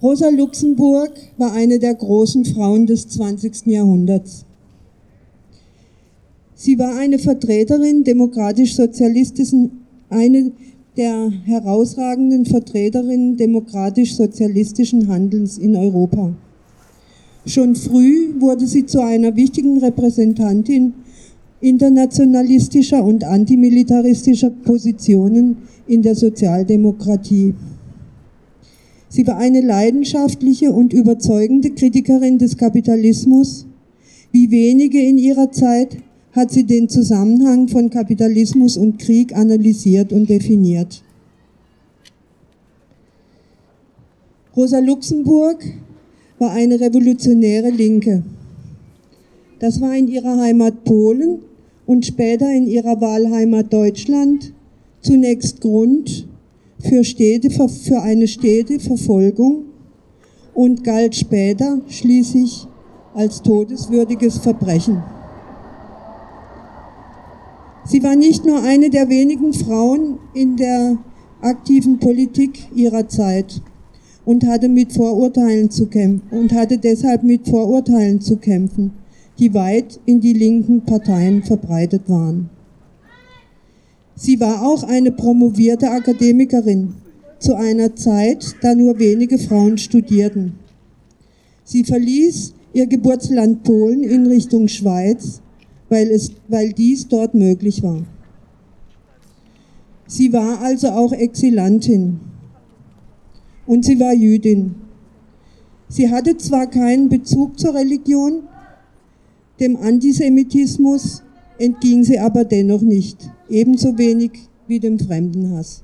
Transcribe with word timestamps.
Rosa 0.00 0.28
Luxemburg 0.28 1.10
war 1.38 1.52
eine 1.52 1.80
der 1.80 1.92
großen 1.92 2.44
Frauen 2.44 2.86
des 2.86 3.08
20. 3.08 3.66
Jahrhunderts. 3.66 4.44
Sie 6.54 6.78
war 6.78 6.96
eine 6.96 7.18
Vertreterin 7.18 8.04
demokratisch-sozialistischen, 8.04 9.72
eine 10.08 10.52
der 10.96 11.30
herausragenden 11.44 12.46
Vertreterinnen 12.46 13.36
demokratisch-sozialistischen 13.36 15.08
Handelns 15.08 15.58
in 15.58 15.74
Europa. 15.74 16.32
Schon 17.44 17.74
früh 17.74 18.40
wurde 18.40 18.68
sie 18.68 18.86
zu 18.86 19.00
einer 19.00 19.34
wichtigen 19.34 19.78
Repräsentantin 19.78 20.94
internationalistischer 21.60 23.02
und 23.02 23.24
antimilitaristischer 23.24 24.50
Positionen 24.50 25.56
in 25.88 26.02
der 26.02 26.14
Sozialdemokratie. 26.14 27.54
Sie 29.18 29.26
war 29.26 29.36
eine 29.36 29.60
leidenschaftliche 29.60 30.70
und 30.70 30.92
überzeugende 30.92 31.70
Kritikerin 31.70 32.38
des 32.38 32.56
Kapitalismus. 32.56 33.66
Wie 34.30 34.52
wenige 34.52 35.02
in 35.02 35.18
ihrer 35.18 35.50
Zeit 35.50 35.96
hat 36.30 36.52
sie 36.52 36.62
den 36.62 36.88
Zusammenhang 36.88 37.66
von 37.66 37.90
Kapitalismus 37.90 38.76
und 38.76 39.00
Krieg 39.00 39.34
analysiert 39.34 40.12
und 40.12 40.30
definiert. 40.30 41.02
Rosa 44.56 44.78
Luxemburg 44.78 45.64
war 46.38 46.52
eine 46.52 46.78
revolutionäre 46.78 47.70
Linke. 47.70 48.22
Das 49.58 49.80
war 49.80 49.96
in 49.96 50.06
ihrer 50.06 50.38
Heimat 50.40 50.84
Polen 50.84 51.40
und 51.86 52.06
später 52.06 52.54
in 52.54 52.68
ihrer 52.68 53.00
Wahlheimat 53.00 53.72
Deutschland 53.72 54.52
zunächst 55.00 55.60
Grund 55.60 56.27
für, 56.80 57.04
Städte, 57.04 57.50
für 57.50 58.02
eine 58.02 58.28
Städteverfolgung 58.28 59.64
und 60.54 60.84
galt 60.84 61.16
später 61.16 61.80
schließlich 61.88 62.66
als 63.14 63.42
todeswürdiges 63.42 64.38
Verbrechen. 64.38 65.02
Sie 67.84 68.02
war 68.02 68.16
nicht 68.16 68.44
nur 68.44 68.62
eine 68.62 68.90
der 68.90 69.08
wenigen 69.08 69.54
Frauen 69.54 70.18
in 70.34 70.56
der 70.56 70.98
aktiven 71.40 71.98
Politik 71.98 72.68
ihrer 72.74 73.08
Zeit 73.08 73.62
und 74.24 74.46
hatte 74.46 74.68
mit 74.68 74.92
Vorurteilen 74.92 75.70
zu 75.70 75.86
kämpfen 75.86 76.22
und 76.30 76.52
hatte 76.52 76.76
deshalb 76.76 77.22
mit 77.22 77.48
Vorurteilen 77.48 78.20
zu 78.20 78.36
kämpfen, 78.36 78.92
die 79.38 79.54
weit 79.54 80.00
in 80.04 80.20
die 80.20 80.34
linken 80.34 80.82
Parteien 80.82 81.42
verbreitet 81.42 82.02
waren. 82.08 82.50
Sie 84.20 84.40
war 84.40 84.66
auch 84.66 84.82
eine 84.82 85.12
promovierte 85.12 85.92
Akademikerin 85.92 86.94
zu 87.38 87.54
einer 87.54 87.94
Zeit, 87.94 88.56
da 88.62 88.74
nur 88.74 88.98
wenige 88.98 89.38
Frauen 89.38 89.78
studierten. 89.78 90.54
Sie 91.62 91.84
verließ 91.84 92.52
ihr 92.72 92.88
Geburtsland 92.88 93.62
Polen 93.62 94.02
in 94.02 94.26
Richtung 94.26 94.66
Schweiz, 94.66 95.40
weil, 95.88 96.08
es, 96.08 96.32
weil 96.48 96.72
dies 96.72 97.06
dort 97.06 97.34
möglich 97.34 97.80
war. 97.84 98.02
Sie 100.08 100.32
war 100.32 100.62
also 100.62 100.88
auch 100.88 101.12
Exilantin 101.12 102.18
und 103.66 103.84
sie 103.84 104.00
war 104.00 104.14
Jüdin. 104.14 104.74
Sie 105.88 106.10
hatte 106.10 106.36
zwar 106.38 106.66
keinen 106.66 107.08
Bezug 107.08 107.56
zur 107.56 107.72
Religion, 107.72 108.42
dem 109.60 109.76
Antisemitismus 109.76 111.22
entging 111.58 112.04
sie 112.04 112.18
aber 112.18 112.44
dennoch 112.44 112.82
nicht, 112.82 113.30
ebenso 113.48 113.98
wenig 113.98 114.32
wie 114.66 114.80
dem 114.80 114.98
Fremdenhass. 114.98 115.82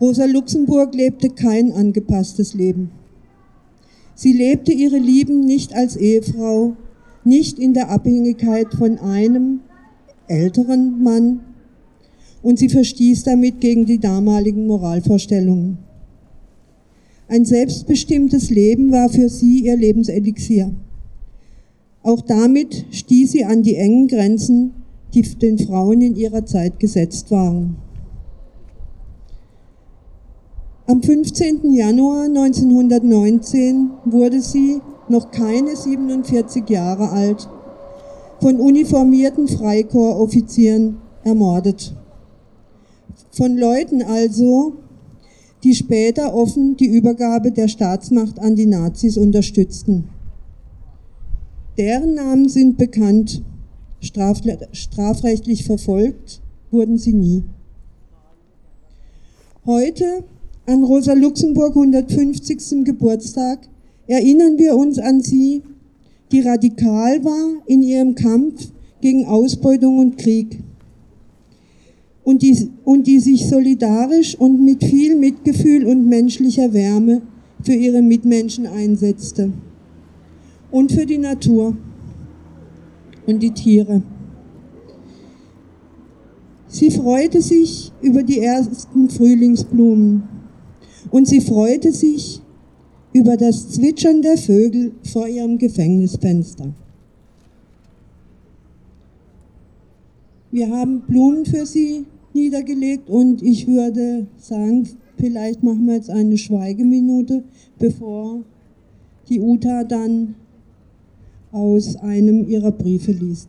Rosa 0.00 0.26
Luxemburg 0.26 0.94
lebte 0.94 1.30
kein 1.30 1.72
angepasstes 1.72 2.54
Leben. 2.54 2.90
Sie 4.14 4.32
lebte 4.32 4.72
ihre 4.72 4.98
Lieben 4.98 5.40
nicht 5.40 5.74
als 5.74 5.96
Ehefrau, 5.96 6.76
nicht 7.24 7.58
in 7.58 7.74
der 7.74 7.90
Abhängigkeit 7.90 8.74
von 8.74 8.98
einem 8.98 9.60
älteren 10.28 11.02
Mann, 11.02 11.40
und 12.42 12.58
sie 12.58 12.68
verstieß 12.68 13.22
damit 13.22 13.60
gegen 13.60 13.86
die 13.86 13.98
damaligen 13.98 14.66
Moralvorstellungen. 14.66 15.78
Ein 17.26 17.46
selbstbestimmtes 17.46 18.50
Leben 18.50 18.92
war 18.92 19.08
für 19.08 19.30
sie 19.30 19.60
ihr 19.60 19.76
Lebenselixier. 19.76 20.74
Auch 22.04 22.20
damit 22.20 22.84
stieß 22.90 23.32
sie 23.32 23.44
an 23.46 23.62
die 23.62 23.76
engen 23.76 24.08
Grenzen, 24.08 24.74
die 25.14 25.22
den 25.22 25.58
Frauen 25.58 26.02
in 26.02 26.16
ihrer 26.16 26.44
Zeit 26.44 26.78
gesetzt 26.78 27.30
waren. 27.30 27.76
Am 30.86 31.02
15. 31.02 31.72
Januar 31.72 32.24
1919 32.24 33.90
wurde 34.04 34.42
sie, 34.42 34.82
noch 35.08 35.30
keine 35.30 35.74
47 35.74 36.68
Jahre 36.68 37.08
alt, 37.08 37.48
von 38.38 38.60
uniformierten 38.60 39.48
Freikorpsoffizieren 39.48 40.98
ermordet. 41.22 41.94
Von 43.30 43.56
Leuten 43.56 44.02
also, 44.02 44.74
die 45.62 45.74
später 45.74 46.34
offen 46.34 46.76
die 46.76 46.88
Übergabe 46.88 47.50
der 47.50 47.68
Staatsmacht 47.68 48.38
an 48.38 48.56
die 48.56 48.66
Nazis 48.66 49.16
unterstützten. 49.16 50.10
Deren 51.76 52.14
Namen 52.14 52.48
sind 52.48 52.78
bekannt, 52.78 53.42
strafrechtlich 54.00 55.64
verfolgt 55.64 56.40
wurden 56.70 56.98
sie 56.98 57.12
nie. 57.12 57.42
Heute, 59.66 60.22
an 60.66 60.84
Rosa 60.84 61.14
Luxemburg 61.14 61.74
150. 61.74 62.84
Geburtstag, 62.84 63.68
erinnern 64.06 64.56
wir 64.56 64.76
uns 64.76 65.00
an 65.00 65.20
sie, 65.20 65.62
die 66.30 66.40
radikal 66.40 67.24
war 67.24 67.62
in 67.66 67.82
ihrem 67.82 68.14
Kampf 68.14 68.70
gegen 69.00 69.26
Ausbeutung 69.26 69.98
und 69.98 70.16
Krieg 70.16 70.60
und 72.22 72.42
die, 72.42 72.70
und 72.84 73.08
die 73.08 73.18
sich 73.18 73.48
solidarisch 73.48 74.38
und 74.38 74.64
mit 74.64 74.84
viel 74.84 75.16
Mitgefühl 75.16 75.86
und 75.86 76.08
menschlicher 76.08 76.72
Wärme 76.72 77.22
für 77.62 77.74
ihre 77.74 78.00
Mitmenschen 78.00 78.66
einsetzte 78.66 79.52
und 80.74 80.90
für 80.90 81.06
die 81.06 81.18
Natur 81.18 81.76
und 83.26 83.40
die 83.40 83.52
Tiere. 83.52 84.02
Sie 86.66 86.90
freute 86.90 87.40
sich 87.40 87.92
über 88.02 88.24
die 88.24 88.40
ersten 88.40 89.08
Frühlingsblumen 89.08 90.24
und 91.12 91.28
sie 91.28 91.40
freute 91.40 91.92
sich 91.92 92.42
über 93.12 93.36
das 93.36 93.68
Zwitschern 93.68 94.20
der 94.20 94.36
Vögel 94.36 94.90
vor 95.12 95.28
ihrem 95.28 95.58
Gefängnisfenster. 95.58 96.74
Wir 100.50 100.70
haben 100.70 101.02
Blumen 101.02 101.46
für 101.46 101.66
sie 101.66 102.04
niedergelegt 102.32 103.08
und 103.08 103.44
ich 103.44 103.68
würde 103.68 104.26
sagen, 104.38 104.88
vielleicht 105.18 105.62
machen 105.62 105.86
wir 105.86 105.94
jetzt 105.94 106.10
eine 106.10 106.36
Schweigeminute, 106.36 107.44
bevor 107.78 108.42
die 109.28 109.38
Uta 109.40 109.84
dann 109.84 110.34
aus 111.54 111.96
einem 111.96 112.48
ihrer 112.48 112.72
Briefe 112.72 113.12
liest. 113.12 113.48